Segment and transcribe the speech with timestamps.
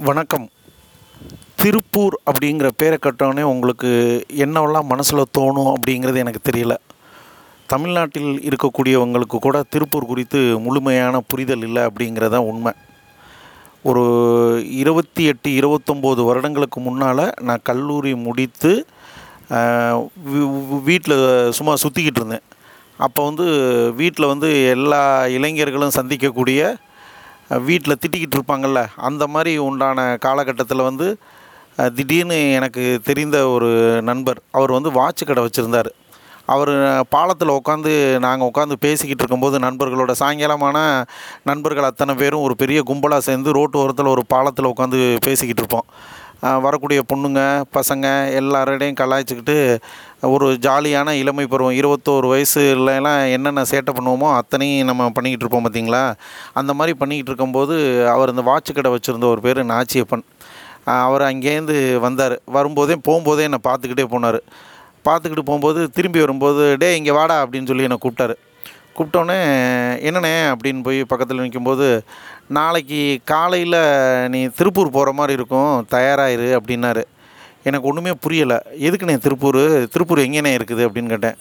[0.00, 0.44] வணக்கம்.
[1.60, 3.90] திருப்பூர் அப்படிங்கிற பேரை கட்டோடனே உங்களுக்கு
[4.44, 6.74] என்னவெல்லாம் மனசில் தோணும் அப்படிங்கிறது எனக்கு தெரியல.
[7.72, 12.72] தமிழ்நாட்டில் இருக்கக்கூடியவங்களுக்கு கூட திருப்பூர் குறித்து முழுமையான புரிதல் இல்லை அப்படிங்கிறது தான் உண்மை.
[13.90, 14.04] ஒரு
[14.82, 18.72] இருபத்தி எட்டு இருபத்தொம்போது வருடங்களுக்கு முன்னால் நான் கல்லூரி முடித்து
[20.88, 21.18] வீட்டில்
[21.58, 22.46] சும்மா சுற்றிக்கிட்டு இருந்தேன்.
[23.08, 23.46] அப்போ வந்து
[24.00, 25.02] வீட்டில் வந்து எல்லா
[25.36, 26.72] இளைஞர்களும் சந்திக்கக்கூடிய
[27.60, 31.06] வீட்டில் திட்டிக்கிட்டு இருப்பாங்கள்ல அந்த மாதிரி உண்டான காலகட்டத்தில் வந்து
[31.96, 33.68] திடீர்னு எனக்கு தெரிந்த ஒரு
[34.02, 35.90] நண்பர் அவர் வந்து வாட்ச் கடை வச்சுருந்தார்.
[36.46, 36.72] அவர்
[37.08, 40.78] பாலத்தில் உட்காந்து நாங்கள் உட்காந்து பேசிக்கிட்டு இருக்கும்போது நண்பர்களோட சாயங்காலமான
[41.50, 45.88] நண்பர்கள் அத்தனை பேரும் ஒரு பெரிய கும்பலாக சேர்ந்து ரோட்டு ஓரத்தில் ஒரு பாலத்தில் உட்காந்து பேசிக்கிட்டு இருப்போம்.
[46.42, 47.40] வரக்கூடிய பொண்ணுங்க
[47.76, 48.06] பசங்க
[48.38, 49.56] எல்லாரோடையும் கலாய்ச்சிக்கிட்டு
[50.34, 51.76] ஒரு ஜாலியான இளமை பருவம்.
[51.80, 56.02] இருபத்தோரு வயசுலலாம் என்னென்ன சேட்டை பண்ணுவோமோ அத்தனையும் நம்ம பண்ணிக்கிட்டு இருப்போம் பார்த்தீங்களா?
[56.52, 57.76] அந்த மாதிரி பண்ணிக்கிட்டு இருக்கும்போது
[58.14, 60.24] அவர் இந்த வாட்ச் கடை வச்சுருந்த ஒரு பேர் நாச்சியப்பன்.
[60.84, 62.40] அவர் அங்கேருந்து வந்தார்.
[62.44, 64.40] வரும்போதே போகும்போதே என்னை பார்த்துக்கிட்டே போனார்.
[65.08, 68.34] பார்த்துக்கிட்டு போகும்போது திரும்பி வரும்போது டே இங்கே வாடா அப்படின்னு சொல்லி என்னை கூப்பிட்டாரு.
[68.98, 69.38] கூப்பிட்டோன்னே
[70.08, 70.34] என்னண்ணே?
[70.52, 72.04] அப்படின்னு போய் பக்கத்தில் நிற்கும்போது
[72.48, 77.04] நாளைக்கு காலையில் நீ திருப்பூர் போகிற மாதிரி இருக்கும் தயாராகிரு அப்படின்னாரு.
[77.62, 78.58] எனக்கு ஒன்றுமே புரியலை.
[78.80, 79.88] எதுக்குண்ணே திருப்பூர்?
[79.88, 80.88] திருப்பூர் எங்கேண்ணே இருக்குது?
[80.88, 81.34] அப்படின்னு கேட்டேன்.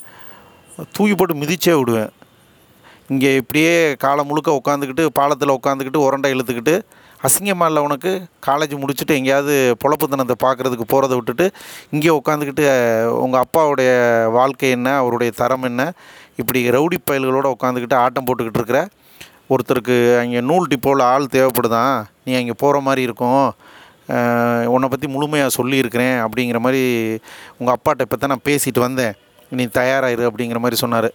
[0.91, 2.09] தூக்கி போட்டு மிதிச்சே விடுவேன்.
[3.07, 6.81] இங்கே இப்படியே காலை முழுக்க உட்காந்துக்கிட்டு பாலத்தில் உட்காந்துக்கிட்டு உரண்டை இழுத்துக்கிட்டு
[7.27, 8.11] அசிங்கமாக இல்லை உனக்கு?
[8.47, 11.45] காலேஜ் முடிச்சுட்டு எங்கேயாவது பொழப்புத்தனத்தை பார்க்குறதுக்கு போகிறத விட்டுட்டு
[11.93, 12.65] இங்கே உட்காந்துக்கிட்டு
[13.23, 13.89] உங்கள் அப்பாவுடைய
[14.37, 14.89] வாழ்க்கை என்ன?
[15.01, 15.83] அவருடைய தரம் என்ன?
[16.41, 18.81] இப்படி ரவுடி பயல்களோடு உட்காந்துக்கிட்டு ஆட்டம் போட்டுக்கிட்டு இருக்கிற
[19.53, 23.45] ஒருத்தருக்கு அங்கே நூல் டிப்போவில் ஆள் தேவைப்படுதான் நீ அங்கே போகிற மாதிரி இருக்கும்.
[24.73, 26.81] உன்னை பற்றி முழுமையாக சொல்லியிருக்கிறேன் அப்படிங்கிற மாதிரி
[27.59, 29.13] உங்கள் அப்பாட்ட இப்போ தான் நான் பேசிட்டு வந்தேன்.
[29.57, 31.09] நீ தயாராகிரு அப்படிங்கிற மாதிரி சொன்னார்.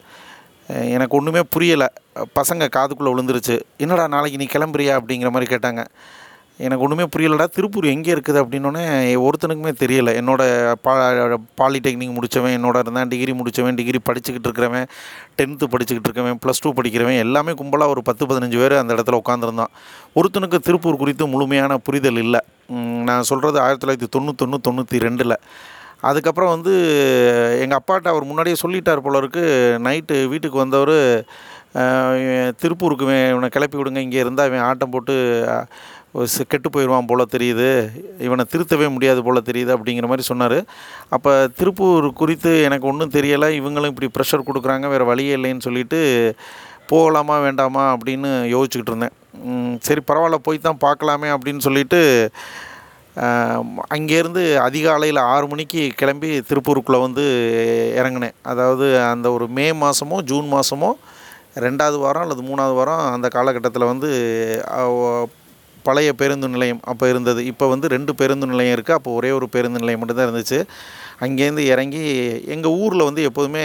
[0.69, 1.87] எனக்கு ஒன்றுமே புரியலை.
[2.35, 3.61] பசங்க காதுக்குள்ளே விழுந்துருச்சு.
[3.77, 4.93] என்னடா நாளைக்கு நீ கிளம்புறியா?
[4.99, 5.85] அப்படிங்கிற மாதிரி கேட்டாங்க.
[6.59, 7.45] எனக்கு ஒன்றுமே புரியலடா.
[7.45, 8.85] திருப்பூர் எங்கே இருக்குது அப்படின்னோடனே
[9.27, 10.13] ஒருத்தனுக்குமே தெரியலை.
[10.21, 10.95] என்னோடய பா
[11.61, 14.87] பாலிடெக்னிக் முடித்தவன் என்னோட இருந்தான் டிகிரி முடித்தவன் டிகிரி படிச்சுக்கிட்டு இருக்கிறவன்
[15.39, 19.73] டென்த்து படிச்சுக்கிட்டு இருக்கவன் ப்ளஸ் டூ படிக்கிறவன் எல்லாமே கும்பலாக ஒரு பத்து பதினஞ்சு பேர் அந்த இடத்துல உட்காந்துருந்தான்
[20.17, 22.41] ஒருத்தனுக்கு திருப்பூர் குறித்து முழுமையான புரிதல் இல்லை.
[23.09, 25.37] நான் சொல்கிறது ஆயிரத்தி தொள்ளாயிரத்தி தொண்ணூத்தொன்று தொண்ணூற்றி ரெண்டில்.
[26.03, 26.73] அதுக்கப்புறம் வந்து
[27.63, 29.45] எங்கள் அப்பாட்ட அவர் முன்னாடியே சொல்லிட்டார் போல இருக்கு
[29.87, 30.97] நைட்டு வீட்டுக்கு வந்தவர்
[32.63, 35.15] திருப்பூருக்கு இவனை கிளப்பி விடுங்க இங்கே இருந்தால் இவன் ஆட்டம் போட்டு
[36.53, 37.67] கெட்டு போயிடுவான் போல் தெரியுது
[38.27, 40.59] இவனை திருத்தவே முடியாது போல் தெரியுது அப்படிங்கிற மாதிரி சொன்னார்.
[41.17, 46.01] அப்போ திருப்பூர் குறித்து எனக்கு ஒன்றும் தெரியலை இவங்களும் இப்படி ப்ரெஷர் கொடுக்குறாங்க வேறு வழியே இல்லைன்னு சொல்லிட்டு
[46.93, 47.85] போகலாமா வேண்டாமா?
[47.97, 49.15] அப்படின்னு யோசிச்சுக்கிட்டு இருந்தேன்.
[49.89, 52.01] சரி பரவாயில்ல போய் தான் பார்க்கலாமே அப்படின்னு சொல்லிட்டு
[53.95, 57.25] அங்கேருந்து அதிகாலையில் ஆறு மணிக்கு கிளம்பி திருப்பூருக்குள்ளே வந்து
[58.01, 58.35] இறங்கினேன்.
[58.51, 60.91] அதாவது அந்த ஒரு மே மாதமோ ஜூன் மாதமோ
[61.65, 64.09] ரெண்டாவது வாரம் அல்லது மூணாவது வாரம் அந்த காலகட்டத்தில் வந்து
[65.87, 67.41] பழைய பேருந்து நிலையம் அப்போ இருந்தது.
[67.51, 70.59] இப்போ வந்து ரெண்டு பேருந்து நிலையம் இருக்குது அப்போ ஒரே ஒரு பேருந்து நிலையம் மட்டும்தான் இருந்துச்சு.
[71.25, 72.03] அங்கேருந்து இறங்கி
[72.55, 73.65] எங்கள் ஊரில் வந்து எப்போதுமே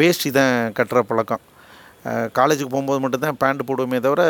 [0.00, 1.44] வேஷ்டி தான் கட்டுற பழக்கம்.
[2.38, 4.22] காலேஜுக்கு போகும்போது மட்டும்தான் பேண்ட் போடுவோமே தவிர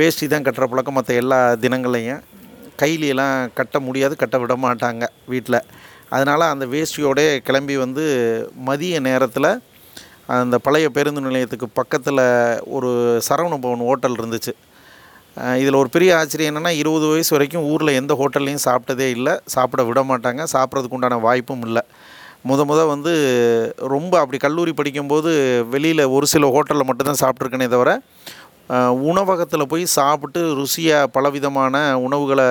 [0.00, 2.22] வேஷ்டி தான் கட்டுற பழக்கம் மற்ற எல்லா தினங்கள்லையும்.
[2.82, 5.60] கைலியெல்லாம் கட்ட முடியாது கட்ட விட மாட்டாங்க வீட்டில்
[6.14, 8.04] அதனால் அந்த வேஷ்டியோடே கிளம்பி வந்து
[8.68, 9.50] மதிய நேரத்தில்
[10.36, 12.22] அந்த பழைய பேருந்து நிலையத்துக்கு பக்கத்தில்
[12.76, 12.90] ஒரு
[13.28, 14.52] சரவண பவன் ஹோட்டல் இருந்துச்சு.
[15.62, 20.00] இதில் ஒரு பெரிய ஆச்சரியம் என்னென்னா இருபது வயசு வரைக்கும் ஊரில் எந்த ஹோட்டல்லையும் சாப்பிட்டதே இல்லை சாப்பிட விட
[20.10, 21.82] மாட்டாங்க சாப்பிட்றதுக்கு உண்டான வாய்ப்பும் இல்லை.
[22.48, 23.12] முத முத வந்து
[23.94, 25.30] ரொம்ப அப்படி கல்லூரி படிக்கும்போது
[25.74, 27.92] வெளியில் ஒரு சில ஹோட்டலில் மட்டும்தான் சாப்பிட்ருக்கேனே தவிர
[29.10, 31.74] உணவகத்தில் போய் சாப்பிட்டு ருசியாக பலவிதமான
[32.06, 32.46] உணவுகளை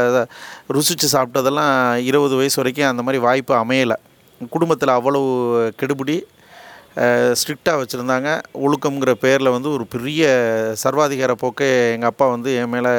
[0.75, 1.75] ருசித்து சாப்பிட்டதெல்லாம்
[2.09, 3.97] இருபது வயசு வரைக்கும் அந்த மாதிரி வாய்ப்பு அமையலை.
[4.55, 5.27] குடும்பத்தில் அவ்வளவு
[5.81, 6.15] கெடுபிடி
[7.39, 8.29] ஸ்ட்ரிக்டாக வச்சுருந்தாங்க.
[8.65, 10.23] ஒழுக்கம்ங்கிற பேரில் வந்து ஒரு பெரிய
[10.83, 12.93] சர்வாதிகார போக்கை எங்கள் அப்பா வந்து என் மேலே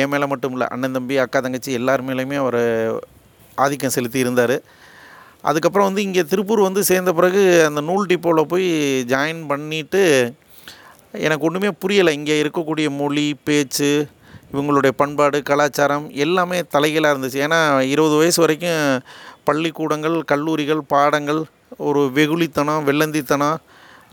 [0.00, 2.60] என் மேலே மட்டும் இல்லை அண்ணன் தம்பி அக்கா தங்கச்சி எல்லார் மேலேயுமே அவர்
[3.64, 4.56] ஆதிக்கம் செலுத்தி இருந்தார்.
[5.50, 8.68] அதுக்கப்புறம் வந்து இங்கே திருப்பூர் வந்து சேர்ந்த பிறகு அந்த நூல் டிப்போவில் போய்
[9.12, 10.02] ஜாயின் பண்ணிவிட்டு
[11.26, 12.12] எனக்கு ஒன்றுமே புரியலை.
[12.18, 13.90] இங்கே இருக்கக்கூடிய மொழி பேச்சு
[14.52, 17.38] இவங்களுடைய பண்பாடு கலாச்சாரம் எல்லாமே தலைகளாக இருந்துச்சு.
[17.46, 17.58] ஏன்னா
[17.94, 18.80] இருபது வயசு வரைக்கும்
[19.48, 21.42] பள்ளிக்கூடங்கள் கல்லூரிகள் பாடங்கள்
[21.88, 23.60] ஒரு வெகுளித்தனம் வெள்ளந்தித்தனம்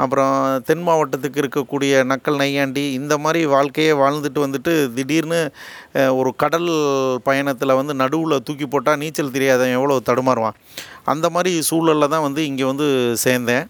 [0.04, 0.36] அப்புறம்
[0.68, 5.40] தென் மாவட்டத்துக்கு இருக்கக்கூடிய நக்கல் நையாண்டி இந்த மாதிரி வாழ்க்கையே வாழ்ந்துட்டு வந்துட்டு திடீர்னு
[6.19, 6.69] ஒரு கடல்
[7.28, 10.57] பயணத்தில் வந்து நடுவில் தூக்கி போட்டால் நீச்சல் தெரியாதவன் எவ்வளோ தடுமாறுவான்.
[11.13, 12.88] அந்த மாதிரி சூழலில் தான் வந்து இங்கே வந்து
[13.25, 13.68] சேர்ந்தேன்.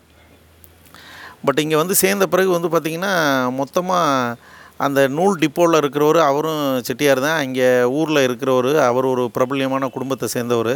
[1.47, 3.13] பட் இங்கே வந்து சேர்ந்த பிறகு வந்து பார்த்திங்கன்னா
[3.59, 4.37] மொத்தமாக
[4.85, 7.39] அந்த நூல் டிப்போவில் இருக்கிறவர் அவரும் செட்டியார் தான்.
[7.47, 7.67] இங்கே
[7.99, 10.73] ஊரில் இருக்கிறவர் அவர் ஒரு பிரபல்யமான குடும்பத்தை சேர்ந்தவர்.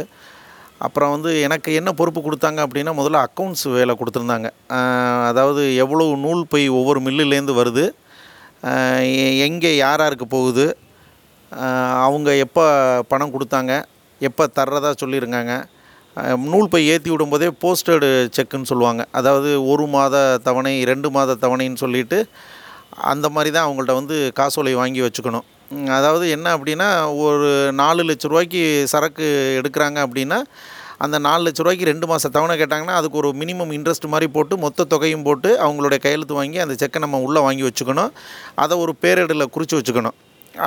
[0.86, 4.48] அப்புறம் வந்து எனக்கு என்ன பொறுப்பு கொடுத்தாங்க அப்படின்னா முதல்ல அக்கௌண்ட்ஸ் வேலை கொடுத்துருந்தாங்க.
[5.30, 7.84] அதாவது எவ்வளோ நூல் போய் ஒவ்வொரு மில்லுலேருந்து வருது
[9.46, 10.66] எங்கே யார் யாருக்கு போகுது
[12.04, 12.64] அவங்க எப்போ
[13.12, 13.72] பணம் கொடுத்தாங்க
[14.20, 15.54] எப்போ தர்றதா சொல்லியிருக்காங்க
[16.50, 19.02] நூல் பை ஏற்றி விடும்போதே போஸ்டடு செக்குன்னு சொல்லுவாங்க.
[19.18, 20.16] அதாவது ஒரு மாத
[20.48, 22.18] தவணை ரெண்டு மாத தவணைன்னு சொல்லிட்டு
[23.12, 25.46] அந்த மாதிரி தான் அவங்கள்ட்ட வந்து காசோலை வாங்கி வச்சுக்கணும்.
[25.98, 26.88] அதாவது என்ன அப்படின்னா
[27.24, 27.48] ஒரு
[27.82, 28.62] நாலு லட்ச ரூபாய்க்கு
[28.92, 29.26] சரக்கு
[29.60, 30.38] எடுக்கிறாங்க அப்படின்னா
[31.04, 34.86] அந்த நாலு லட்ச ரூபாய்க்கு ரெண்டு மாதம் தவணை கேட்டாங்கன்னா அதுக்கு ஒரு மினிமம் இன்ட்ரெஸ்ட் மாதிரி போட்டு மொத்த
[34.92, 38.12] தொகையும் போட்டு அவங்களுடைய கையெழுத்து வாங்கி அந்த செக்கை நம்ம உள்ளே வாங்கி வச்சுக்கணும்.
[38.64, 40.16] அதை ஒரு பேரேடில் குறித்து வச்சுக்கணும்.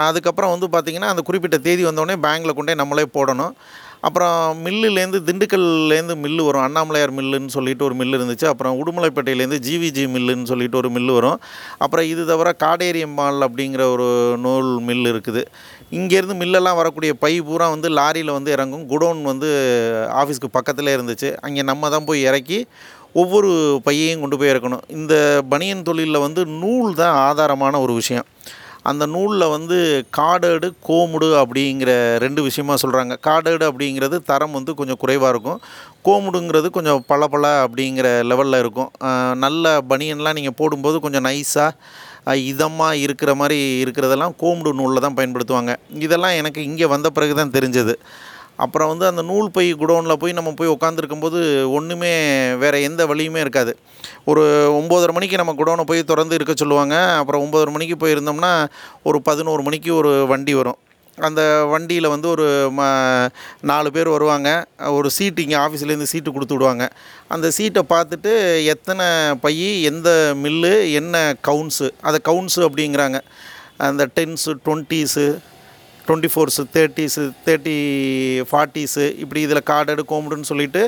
[0.08, 3.54] அதுக்கப்புறம் வந்து பார்த்திங்கன்னா அந்த குறிப்பிட்ட தேதி வந்தோடனே பேங்க்கில் கொண்டே நம்மளே போடணும்.
[4.02, 6.66] அப்புறம் மில்லுலேருந்து திண்டுக்கல்லேருந்து மில்லு வரும்.
[6.68, 8.48] அண்ணாமலையார் மில்லுன்னு சொல்லிட்டு ஒரு மில்லு இருந்துச்சு.
[8.52, 11.40] அப்புறம் உடுமலைப்பேட்டையிலேருந்து ஜிவிஜி மில்லுன்னு சொல்லிட்டு ஒரு மில்லு வரும்.
[11.78, 15.44] அப்புறம் இது தவிர காடேரியம்மாள் அப்படிங்கிற ஒரு நூல் மில் இருக்குது.
[15.92, 18.86] இங்கேருந்து மில்லெல்லாம் வரக்கூடிய பை பூரா வந்து லாரியில் வந்து இறங்கும்.
[18.94, 19.50] குடோன் வந்து
[20.22, 21.32] ஆஃபீஸ்க்கு பக்கத்தில் இருந்துச்சு.
[21.42, 22.68] அங்கே நம்ம தான் போய் இறக்கி
[23.14, 23.52] ஒவ்வொரு
[23.84, 24.82] பையையும் கொண்டு போய் இறக்கணும்.
[24.88, 25.14] இந்த
[25.50, 28.28] பனியன் தொழிலில் வந்து நூல் தான் ஆதாரமான ஒரு விஷயம்.
[28.90, 29.78] அந்த நூலில் வந்து
[30.18, 31.92] காடேடு கோமுடு அப்படிங்கிற
[32.24, 35.62] ரெண்டு விஷயமா சொல்கிறாங்க காடேடு அப்படிங்கிறது தரம் வந்து கொஞ்சம் குறைவாக இருக்கும்.
[36.08, 38.92] கோமுடுங்கிறது கொஞ்சம் பளபள அப்படிங்கிற லெவலில் இருக்கும்.
[39.46, 45.74] நல்ல பனியன்லாம் நீங்கள் போடும்போது கொஞ்சம் நைஸாக இதமாக இருக்கிற மாதிரி இருக்கிறதெல்லாம் கோமுடு நூலில் தான் பயன்படுத்துவாங்க.
[46.06, 47.94] இதெல்லாம் எனக்கு இங்கே வந்த பிறகு தான் தெரிஞ்சது.
[48.64, 51.40] அப்புறம் வந்து அந்த நூல் பை குடோனில் போய் நம்ம போய் உட்காந்துருக்கும்போது
[51.78, 52.12] ஒன்றுமே
[52.64, 53.74] வேறு எந்த வழியுமே இருக்காது.
[54.32, 54.44] ஒரு
[54.80, 56.96] ஒம்போதரை மணிக்கு நம்ம குடோனை போய் திறந்து இருக்க சொல்லுவாங்க.
[57.20, 58.52] அப்புறம் ஒம்போதரை மணிக்கு போயிருந்தோம்னா
[59.10, 60.80] ஒரு பதினோரு மணிக்கு ஒரு வண்டி வரும்.
[61.28, 62.48] அந்த வண்டியில் வந்து ஒரு
[62.80, 62.82] ம
[63.70, 64.50] நாலு பேர் வருவாங்க.
[64.98, 66.86] ஒரு சீட்டு இங்கே ஆஃபீஸ்லேருந்து சீட்டு கொடுத்து விடுவாங்க.
[67.36, 68.34] அந்த சீட்டை பார்த்துட்டு
[68.74, 69.08] எத்தனை
[69.46, 69.56] பை
[69.92, 70.10] எந்த
[70.44, 73.20] மில்லு என்ன கவுன்ஸு அதை கவுன்ஸு அப்படிங்கிறாங்க.
[73.88, 75.26] அந்த tens twenties
[76.08, 77.76] twenty fours thirties thirty
[78.50, 80.82] forties இப்படி இதில் கார்டடு கோம்புடுன்னு சொல்லிட்டு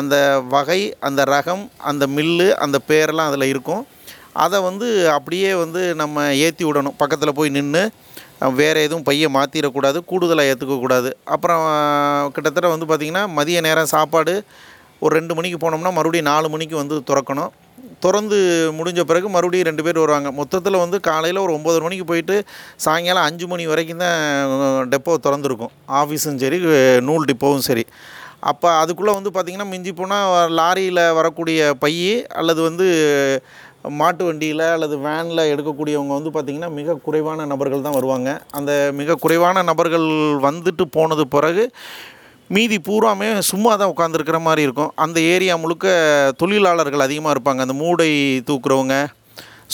[0.00, 0.14] அந்த
[0.54, 3.82] வகை அந்த ரகம் அந்த மில்லு அந்த பேரெல்லாம் அதில் இருக்கும்.
[4.44, 6.96] அதை வந்து அப்படியே வந்து நம்ம ஏற்றி விடணும்.
[7.02, 7.82] பக்கத்தில் போய் நின்று
[8.58, 11.64] வேறு எதுவும் பையை மாற்றிடக்கூடாது கூடுதலாக ஏற்றுக்கக்கூடாது அப்புறம்
[12.34, 14.34] கிட்டத்தட்ட வந்து பார்த்திங்கன்னா மதிய நேரம் சாப்பாடு
[15.04, 17.52] ஒரு ரெண்டு மணிக்கு போனோம்னா மறுபடியும் நாலு மணிக்கு வந்து திறக்கணும்.
[18.04, 18.36] திறந்து
[18.78, 20.30] முடிஞ்ச பிறகு மறுபடியும் ரெண்டு பேர் வருவாங்க.
[20.40, 22.36] மொத்தத்தில் வந்து காலையில் ஒரு ஒம்பது மணிக்கு போயிட்டு
[22.84, 24.18] சாயங்காலம் அஞ்சு மணி வரைக்கும் தான்
[24.92, 25.72] டெப்போ திறந்துருக்கும்.
[26.00, 26.58] ஆஃபீஸும் சரி
[27.08, 27.84] நூல் டிப்போவும் சரி.
[28.50, 31.94] அப்போ அதுக்குள்ளே வந்து பார்த்திங்கன்னா மிஞ்சி போனால் லாரியில் வரக்கூடிய பை
[32.40, 32.86] அல்லது வந்து
[34.00, 38.30] மாட்டு வண்டியில் அல்லது வேனில் எடுக்கக்கூடியவங்க வந்து பார்த்திங்கன்னா மிக குறைவான நபர்கள் தான் வருவாங்க.
[38.58, 40.06] அந்த மிக குறைவான நபர்கள்
[40.46, 41.64] வந்துட்டு போனது பிறகு
[42.54, 44.92] மீதி பூராமே சும்மா தான் உட்காந்துருக்கிற மாதிரி இருக்கும்.
[45.04, 45.86] அந்த ஏரியா முழுக்க
[46.42, 47.64] தொழிலாளர்கள் அதிகமாக இருப்பாங்க.
[47.66, 48.10] அந்த மூடை
[48.50, 48.96] தூக்குறவங்க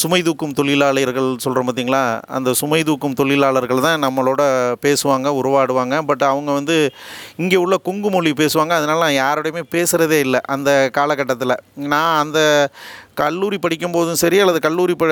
[0.00, 2.00] சுமை தூக்கும் தொழிலாளர்கள் சொல்கிறோம் பார்த்தீங்களா
[2.36, 4.42] அந்த சுமை தூக்கும் தொழிலாளர்கள் தான் நம்மளோட
[4.84, 5.94] பேசுவாங்க உருவாடுவாங்க.
[6.08, 6.76] பட் அவங்க வந்து
[7.42, 8.72] இங்கே உள்ள கொங்கு மொழி பேசுவாங்க.
[8.78, 11.54] அதனால் நான் யாரோடையுமே பேசுகிறதே இல்லை அந்த காலகட்டத்தில்.
[11.92, 12.40] நான் அந்த
[13.20, 15.06] கல்லூரி படிக்கும்போதும் சரி அல்லது கல்லூரி ப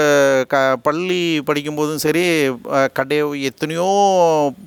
[0.52, 0.56] க
[0.86, 1.18] பள்ளி
[1.48, 2.24] படிக்கும்போதும் சரி
[2.98, 3.18] கடை
[3.50, 3.86] எத்தனையோ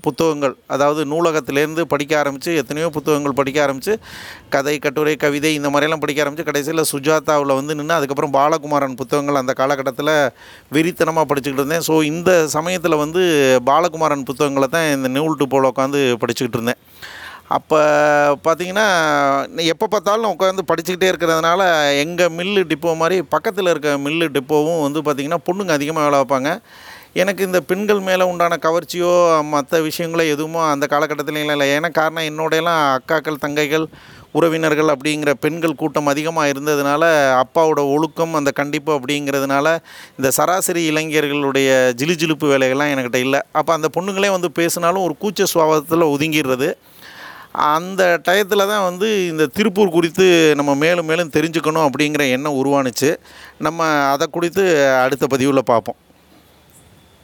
[0.06, 3.96] புத்தகங்கள் அதாவது நூலகத்திலேருந்து படிக்க ஆரம்பித்து எத்தனையோ புத்தகங்கள் படிக்க ஆரம்பித்து
[4.56, 9.56] கதை கட்டுரை கவிதை இந்த மாதிரியெல்லாம் படிக்க ஆரம்பித்து கடைசியில் சுஜாதாவில் வந்து நின்று அதுக்கப்புறம் பாலகுமாரன் புத்தகங்கள் அந்த
[9.62, 10.14] காலகட்டத்தில்
[10.78, 11.86] வெறித்தனமாக படிச்சுக்கிட்டு இருந்தேன்.
[11.90, 13.24] ஸோ இந்த சமயத்தில் வந்து
[13.72, 16.82] பாலகுமாரன் புத்தகங்களை தான் இந்த நூல்ட்டு போல் உட்காந்து படிச்சுக்கிட்டு இருந்தேன்.
[17.48, 17.80] அப்போ
[18.46, 18.86] பார்த்தீங்கன்னா
[19.74, 21.62] எப்போ பார்த்தாலும் உட்காந்து படிச்சுக்கிட்டே இருக்கிறதுனால
[22.04, 26.52] எங்கள் மில்லு டிப்போ மாதிரி பக்கத்தில் இருக்க மில்லு டிப்போவும் வந்து பார்த்திங்கன்னா பொண்ணுங்க அதிகமாக வேலை வைப்பாங்க
[27.24, 29.12] எனக்கு இந்த பெண்கள் மேலே உண்டான கவர்ச்சியோ
[29.52, 31.68] மற்ற விஷயங்களோ எதுவுமோ அந்த காலகட்டத்திலலாம் இல்லை.
[31.76, 33.86] ஏன்னா காரணம் என்னோடையெல்லாம் அக்காக்கள் தங்கைகள்
[34.38, 37.04] உறவினர்கள் அப்படிங்கிற பெண்கள் கூட்டம் அதிகமாக இருந்ததுனால
[37.44, 39.68] அப்பாவோட ஒழுக்கம் அந்த கண்டிப்பு அப்படிங்கிறதுனால
[40.18, 41.70] இந்த சராசரி இளைஞர்களுடைய
[42.02, 43.42] ஜிலுஜிலுப்பு வேலைகள்லாம் என்கிட்ட இல்லை.
[43.52, 46.70] அப்போ அந்த பொண்ணுங்களே வந்து பேசினாலும் ஒரு கூச்ச சுவாபத்தில் ஒதுங்கிடுறது.
[47.58, 53.18] அந்த டயத்தில் தான் வந்து இந்த திருப்பூர் குறித்து நம்ம மேலும் மேலும் தெரிஞ்சுக்கணும் அப்படிங்கிற எண்ணம் உருவானுச்சு.
[53.58, 55.96] நம்ம அதை குறித்து அடுத்த பதிவில் பார்ப்போம்.